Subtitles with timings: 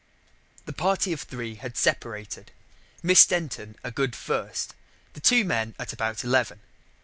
[0.65, 2.51] The party of three had separated.
[3.03, 4.73] Miss Denton a good first,
[5.13, 6.59] the two men at about eleven.